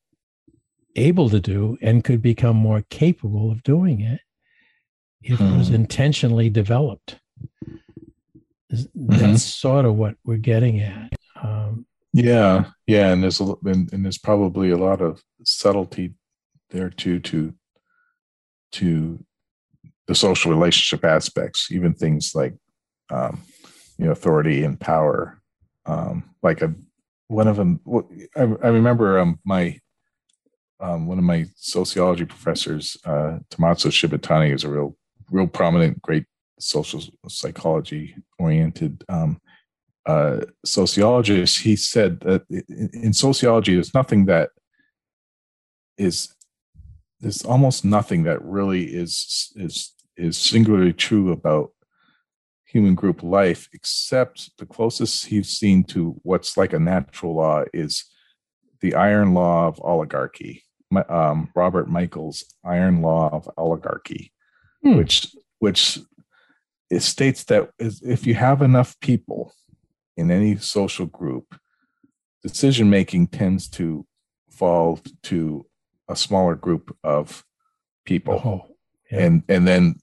[0.95, 4.19] able to do and could become more capable of doing it
[5.23, 5.75] if it was hmm.
[5.75, 7.17] intentionally developed.
[8.69, 9.35] That's mm-hmm.
[9.35, 11.13] sort of what we're getting at.
[11.41, 16.13] Um, yeah, yeah, and there's a and, and there's probably a lot of subtlety
[16.69, 17.53] there too to
[18.73, 19.23] to
[20.07, 22.53] the social relationship aspects, even things like
[23.09, 23.41] um,
[23.97, 25.41] you know authority and power.
[25.85, 26.73] Um, like a
[27.27, 27.79] one of them,
[28.35, 29.79] I, I remember um, my
[30.81, 34.97] um, one of my sociology professors, uh, Tommaso is a real,
[35.29, 36.25] real prominent, great
[36.59, 39.39] social psychology oriented um,
[40.07, 41.61] uh, sociologist.
[41.61, 44.49] He said that in sociology, there's nothing that
[45.97, 46.33] is
[47.21, 51.71] there's almost nothing that really is is is singularly true about
[52.65, 58.05] human group life except the closest he's seen to what's like a natural law is
[58.79, 60.63] the iron law of oligarchy
[61.09, 64.31] um, Robert Michels Iron Law of Oligarchy,
[64.83, 64.97] hmm.
[64.97, 65.99] which which
[66.89, 69.53] it states that if you have enough people
[70.17, 71.55] in any social group,
[72.43, 74.05] decision making tends to
[74.49, 75.65] fall to
[76.09, 77.43] a smaller group of
[78.05, 78.75] people, oh,
[79.11, 79.25] yeah.
[79.25, 79.95] and and then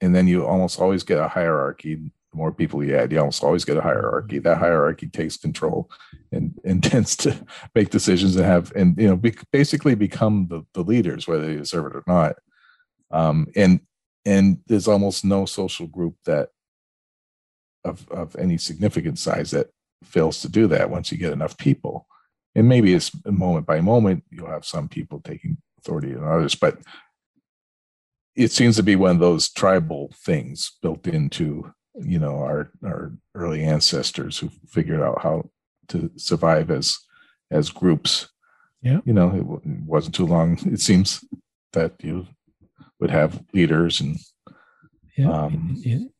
[0.00, 3.44] and then you almost always get a hierarchy the more people you add, you almost
[3.44, 4.38] always get a hierarchy.
[4.38, 5.88] That hierarchy takes control
[6.32, 10.64] and, and tends to make decisions and have and you know be, basically become the,
[10.74, 12.36] the leaders, whether they deserve it or not.
[13.10, 13.80] Um, and
[14.26, 16.48] and there's almost no social group that
[17.84, 19.68] of of any significant size that
[20.02, 22.06] fails to do that once you get enough people.
[22.54, 26.78] And maybe it's moment by moment you'll have some people taking authority and others, but
[28.36, 33.12] it seems to be one of those tribal things built into you know our our
[33.34, 35.48] early ancestors who figured out how
[35.88, 36.98] to survive as
[37.50, 38.28] as groups.
[38.82, 39.00] Yeah.
[39.04, 39.44] You know it,
[39.86, 41.24] wasn't too long it seems
[41.72, 42.26] that you
[43.00, 44.18] would have leaders and
[45.16, 45.76] yeah, um,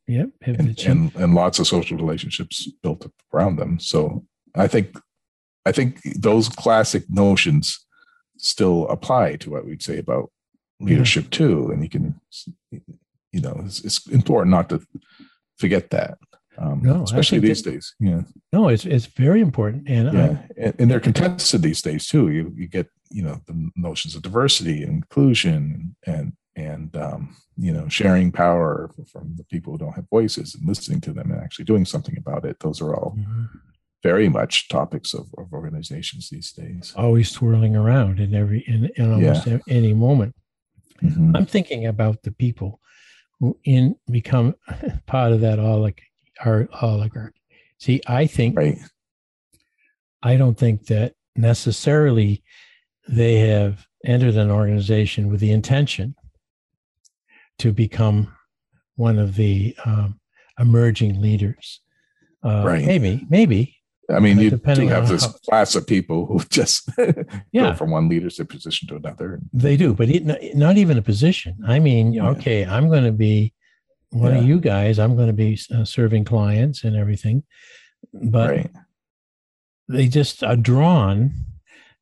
[0.06, 3.80] yeah, and, and, and lots of social relationships built around them.
[3.80, 4.96] So I think
[5.66, 7.84] I think those classic notions
[8.38, 10.30] still apply to what we'd say about
[10.80, 11.70] leadership too.
[11.70, 12.20] And you can,
[12.70, 14.82] you know, it's, it's important not to
[15.56, 16.18] forget that.
[16.56, 17.94] Um, no, especially these that, days.
[17.98, 18.22] Yeah.
[18.52, 22.30] No, it's it's very important, and yeah, and, and, they're contested these days too.
[22.30, 27.72] You you get you know the notions of diversity and inclusion and and um, you
[27.72, 31.40] know sharing power from the people who don't have voices and listening to them and
[31.40, 32.60] actually doing something about it.
[32.60, 33.44] Those are all mm-hmm.
[34.04, 36.92] Very much topics of, of organizations these days.
[36.94, 39.58] Always swirling around in every in, in almost yeah.
[39.68, 40.36] any moment.
[41.02, 41.34] Mm-hmm.
[41.34, 42.80] I'm thinking about the people
[43.40, 44.54] who in become
[45.06, 45.98] part of that olig-
[46.44, 47.40] our oligarchy.
[47.78, 48.78] See, I think right.
[50.22, 52.44] I don't think that necessarily
[53.08, 56.14] they have entered an organization with the intention
[57.58, 58.34] to become
[58.96, 60.20] one of the um,
[60.58, 61.80] emerging leaders.
[62.44, 62.84] Uh, right.
[62.84, 63.76] Maybe, maybe,
[64.10, 67.70] I mean, you do have this how, class of people who just yeah.
[67.70, 69.40] go from one leadership position to another.
[69.52, 71.56] They do, but it, not even a position.
[71.66, 72.64] I mean, okay.
[72.64, 73.52] I'm going to be
[74.10, 74.38] one yeah.
[74.38, 74.98] of you guys.
[74.98, 77.42] I'm going to be uh, serving clients and everything,
[78.12, 78.70] but right.
[79.88, 81.32] they just are drawn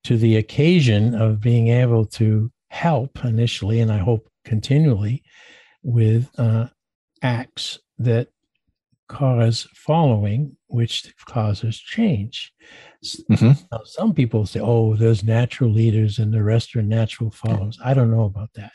[0.05, 5.23] to the occasion of being able to help initially, and I hope continually,
[5.83, 6.67] with uh,
[7.23, 8.29] acts that
[9.13, 12.53] cause following, which causes change.
[13.05, 13.53] Mm-hmm.
[13.85, 17.79] Some people say, oh, there's natural leaders and the rest are natural followers.
[17.85, 18.73] I don't know about that.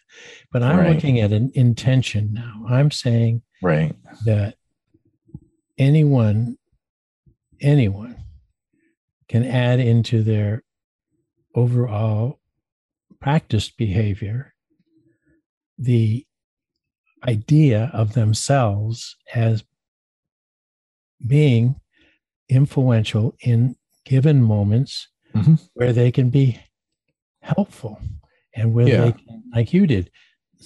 [0.52, 0.94] But I'm right.
[0.94, 2.66] looking at an intention now.
[2.70, 3.96] I'm saying right.
[4.26, 4.56] that
[5.78, 6.58] anyone,
[7.60, 8.18] anyone
[9.28, 10.64] can add into their
[11.56, 12.40] overall
[13.20, 14.54] practiced behavior
[15.80, 16.26] the
[17.28, 19.64] idea of themselves as
[21.26, 21.76] being
[22.50, 25.56] influential in given moments mm-hmm.
[25.74, 26.60] where they can be
[27.42, 28.00] helpful
[28.56, 29.02] and where yeah.
[29.06, 30.10] they can, like you did,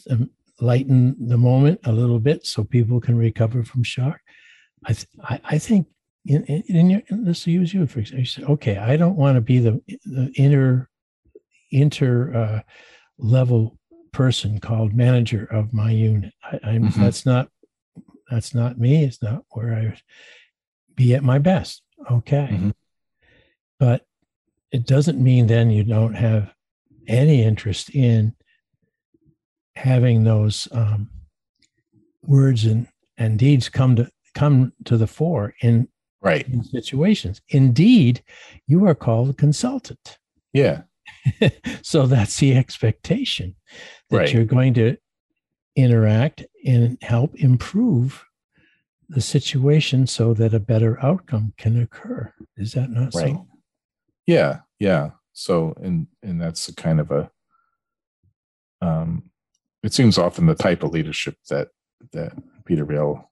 [0.09, 0.29] um,
[0.59, 4.19] lighten the moment a little bit so people can recover from shock.
[4.85, 5.87] I, th- I, I, think
[6.25, 8.19] in, in, in your, let's use you for example.
[8.19, 10.89] You say, okay, I don't want to be the, the inner,
[11.71, 12.61] inter uh,
[13.17, 13.77] level
[14.11, 16.33] person called manager of my unit.
[16.43, 17.01] I, mm-hmm.
[17.01, 17.49] That's not
[18.29, 19.03] that's not me.
[19.03, 19.97] It's not where I
[21.01, 21.81] be at my best.
[22.09, 22.49] Okay.
[22.51, 22.69] Mm-hmm.
[23.79, 24.05] But
[24.71, 26.53] it doesn't mean then you don't have
[27.07, 28.35] any interest in
[29.75, 31.09] having those um,
[32.23, 32.87] words and,
[33.17, 35.87] and deeds come to come to the fore in
[36.21, 37.41] right in situations.
[37.49, 38.23] Indeed,
[38.67, 40.19] you are called a consultant.
[40.53, 40.83] Yeah.
[41.81, 43.55] so that's the expectation
[44.09, 44.33] that right.
[44.33, 44.97] you're going to
[45.75, 48.23] interact and help improve
[49.12, 52.34] the situation so that a better outcome can occur.
[52.57, 53.36] Is that not right.
[53.36, 53.47] so?
[54.26, 55.12] Yeah, yeah.
[55.34, 57.30] So and and that's a kind of a
[58.82, 59.24] um
[59.84, 61.70] it seems often the type of leadership that
[62.14, 62.34] that
[62.66, 63.26] Peter Vaill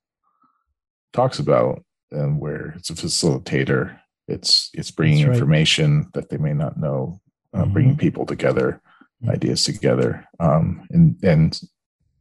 [1.14, 5.34] talks about and where it's a facilitator it's it's bringing right.
[5.34, 7.20] information that they may not know
[7.54, 7.74] uh, mm-hmm.
[7.74, 8.82] bringing people together
[9.24, 9.32] mm-hmm.
[9.32, 11.62] ideas together um, and and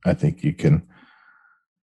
[0.07, 0.83] i think you can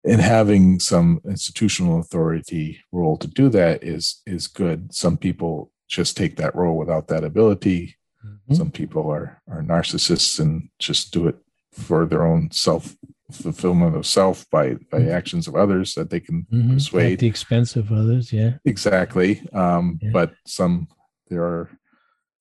[0.05, 6.17] and having some institutional authority role to do that is is good some people just
[6.17, 8.55] take that role without that ability mm-hmm.
[8.55, 11.37] some people are are narcissists and just do it
[11.73, 12.97] for their own self
[13.31, 15.11] fulfillment of self by by mm-hmm.
[15.11, 16.75] actions of others that they can mm-hmm.
[16.75, 20.11] persuade at the expense of others yeah exactly um, yeah.
[20.13, 20.89] but some
[21.29, 21.71] there are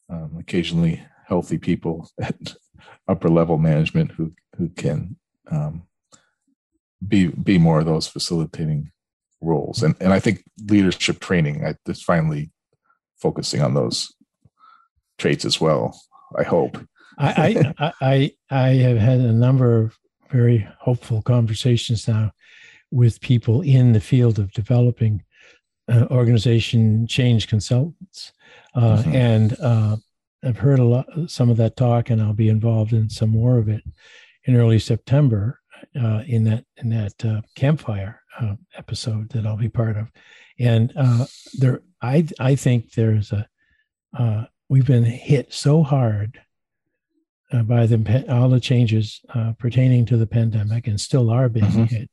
[0.10, 2.56] um, occasionally healthy people at
[3.08, 5.16] upper level management who who can
[5.52, 5.84] um,
[7.08, 8.92] be be more of those facilitating
[9.42, 9.84] roles.
[9.84, 12.52] And and i think leadership training I, is finally
[13.18, 14.14] focusing on those
[15.18, 16.00] traits as well
[16.38, 16.78] i hope.
[17.18, 19.98] I, I i i have had a number of
[20.32, 22.32] very hopeful conversations now
[22.92, 25.24] with people in the field of developing
[25.92, 28.32] uh, organization change consultants.
[28.76, 29.16] Uh, mm-hmm.
[29.16, 29.96] and uh,
[30.44, 33.58] i've heard a lot some of that talk and i'll be involved in some more
[33.58, 33.84] of it
[34.46, 35.59] in early september
[36.00, 40.12] uh, in that in that uh, campfire uh, episode that I'll be part of,
[40.60, 41.26] and uh,
[41.58, 43.48] there I I think there's a
[44.18, 46.40] uh, we've been hit so hard
[47.52, 49.22] uh, by the all the changes
[49.58, 51.84] pertaining to the pandemic and still are being mm-hmm.
[51.84, 52.10] hit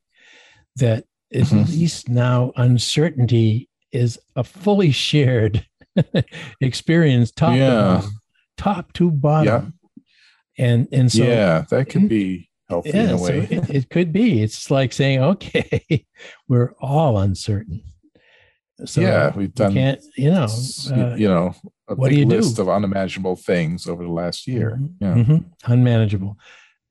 [0.77, 1.71] that at mm-hmm.
[1.73, 5.67] least now uncertainty is a fully shared
[6.61, 7.67] experience top yeah.
[7.67, 8.21] to bottom,
[8.57, 9.75] top to bottom.
[9.97, 10.03] Yeah.
[10.59, 13.47] And and so yeah, that could be healthy yeah, in a way.
[13.47, 14.43] So it, it, could be.
[14.43, 16.07] It's like saying, okay,
[16.49, 17.83] we're all uncertain.
[18.85, 19.69] So yeah, we've done.
[19.73, 20.47] We can't, you know,
[20.91, 21.55] uh, you know,
[21.89, 22.63] a what big do you list do?
[22.63, 24.79] of unimaginable things over the last year.
[24.79, 25.05] Mm-hmm.
[25.05, 25.73] Yeah, mm-hmm.
[25.73, 26.37] unmanageable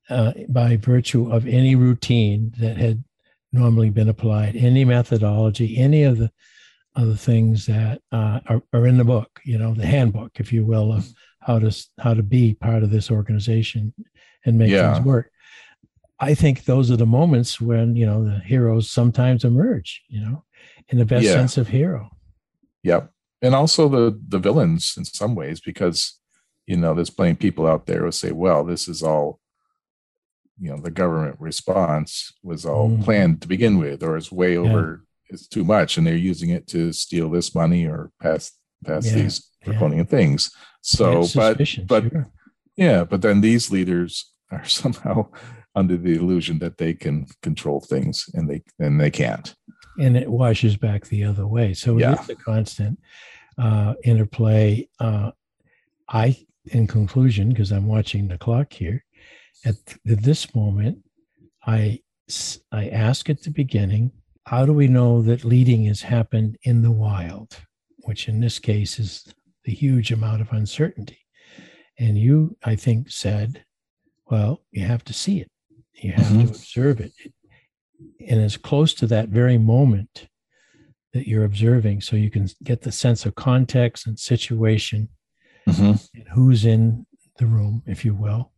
[0.09, 3.03] uh, by virtue of any routine that had
[3.51, 6.31] normally been applied, any methodology, any of the
[6.95, 9.39] other things that uh, are, are in the book.
[9.43, 11.07] You know, the handbook, if you will, of
[11.39, 13.93] how to how to be part of this organization
[14.45, 14.93] and make yeah.
[14.93, 15.29] things work.
[16.19, 20.03] I think those are the moments when you know the heroes sometimes emerge.
[20.07, 20.43] You know,
[20.89, 21.33] in the best yeah.
[21.33, 22.09] sense of hero.
[22.83, 23.11] Yep,
[23.41, 26.19] and also the the villains in some ways because
[26.65, 29.39] you know there's plenty of people out there who say, "Well, this is all."
[30.57, 33.03] You know, the government response was all mm.
[33.03, 35.01] planned to begin with, or it's way over.
[35.29, 35.33] Yeah.
[35.33, 38.53] It's too much, and they're using it to steal this money or pass
[38.85, 39.15] pass yeah.
[39.15, 40.51] these draconian things.
[40.79, 41.57] So, but
[41.87, 42.31] but sure.
[42.77, 45.27] yeah, but then these leaders are somehow
[45.75, 49.55] under the illusion that they can control things and they and they can't
[49.99, 52.13] and it washes back the other way so yeah.
[52.13, 52.97] it's a constant
[53.57, 54.87] uh, interplay.
[54.99, 55.31] Uh,
[56.09, 59.03] I, in conclusion, because I'm watching the clock here,
[59.63, 59.75] at,
[60.09, 60.99] at this moment,
[61.65, 62.01] I
[62.71, 64.11] I ask at the beginning,
[64.47, 67.59] how do we know that leading has happened in the wild,
[67.99, 69.31] which in this case is
[69.63, 71.19] the huge amount of uncertainty.
[71.99, 73.63] And you, I think, said,
[74.25, 75.51] well, you have to see it,
[75.95, 76.43] you have mm-hmm.
[76.43, 77.13] to observe it.
[78.27, 80.27] And it's close to that very moment
[81.13, 85.09] that you're observing, so you can get the sense of context and situation
[85.67, 85.93] mm-hmm.
[86.13, 87.05] and who's in
[87.37, 88.51] the room, if you will.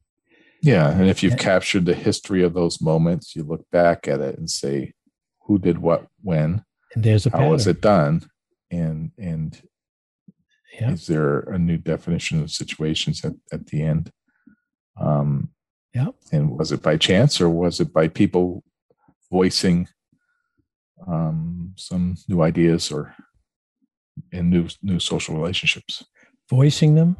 [0.61, 0.89] Yeah.
[0.89, 4.37] And if you've and, captured the history of those moments, you look back at it
[4.37, 4.93] and say,
[5.43, 6.63] who did what when?
[6.95, 7.51] And there's a how pattern.
[7.51, 8.27] was it done?
[8.71, 9.61] And and
[10.73, 10.91] yeah.
[10.91, 14.11] is there a new definition of situations at, at the end?
[14.99, 15.51] Um
[15.93, 16.07] yeah.
[16.31, 18.63] And was it by chance or was it by people
[19.31, 19.87] voicing
[21.07, 23.15] um, some new ideas or
[24.31, 26.05] in new new social relationships?
[26.49, 27.17] Voicing them.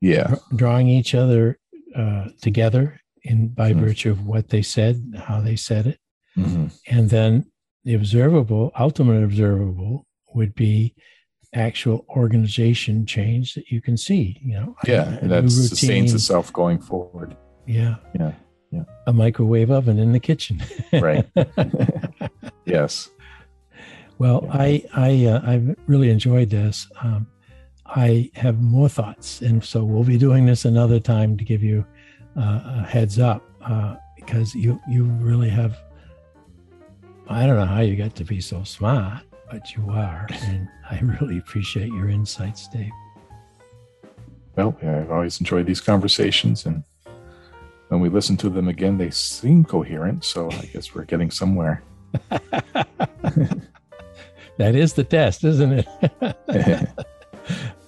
[0.00, 0.36] Yeah.
[0.54, 1.58] Drawing each other
[1.96, 3.84] uh, together in by mm-hmm.
[3.84, 5.98] virtue of what they said, how they said it,
[6.36, 6.66] mm-hmm.
[6.86, 7.46] and then
[7.84, 10.94] the observable, ultimate observable, would be
[11.54, 14.40] actual organization change that you can see.
[14.42, 17.36] You know, yeah, that sustains itself going forward.
[17.66, 17.96] Yeah.
[18.18, 18.32] Yeah.
[18.70, 18.84] Yeah.
[19.06, 20.62] A microwave oven in the kitchen.
[20.92, 21.26] right.
[22.64, 23.10] yes.
[24.18, 24.52] Well, yeah.
[24.52, 26.88] I I uh, I've really enjoyed this.
[27.02, 27.26] Um,
[27.86, 31.84] I have more thoughts, and so we'll be doing this another time to give you
[32.36, 35.76] uh, a heads up uh, because you you really have.
[37.28, 40.98] I don't know how you got to be so smart, but you are, and I
[41.00, 42.90] really appreciate your insights, Dave.
[44.56, 46.84] Well, I've always enjoyed these conversations, and
[47.88, 50.24] when we listen to them again, they seem coherent.
[50.24, 51.82] So I guess we're getting somewhere.
[52.30, 52.86] that
[54.58, 55.86] is the test, isn't it?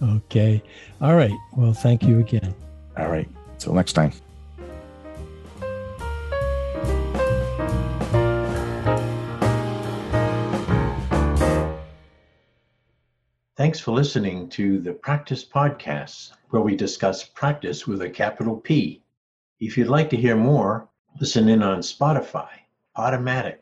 [0.02, 0.62] okay.
[1.00, 1.32] All right.
[1.56, 2.54] Well, thank you again.
[2.96, 3.28] All right.
[3.58, 4.12] Till next time.
[13.56, 19.02] Thanks for listening to the Practice Podcasts, where we discuss practice with a capital P.
[19.58, 22.50] If you'd like to hear more, listen in on Spotify,
[22.94, 23.60] Podomatic,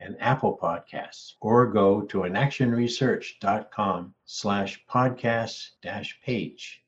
[0.00, 6.82] and Apple Podcasts, or go to inactionresearch.com slash podcast dash page.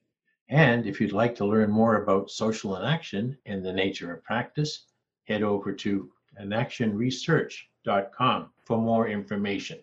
[0.49, 4.87] And if you'd like to learn more about social inaction and the nature of practice,
[5.23, 9.79] head over to inactionresearch.com for more information.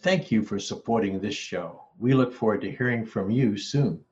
[0.00, 1.84] Thank you for supporting this show.
[1.96, 4.04] We look forward to hearing from you soon.